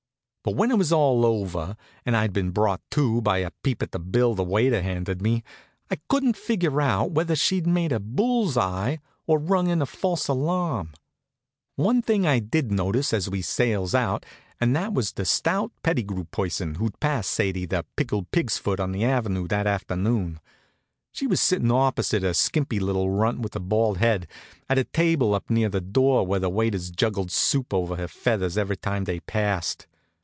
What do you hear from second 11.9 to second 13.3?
thing I did notice, as